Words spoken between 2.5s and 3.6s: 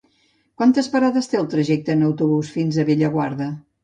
fins a Bellaguarda?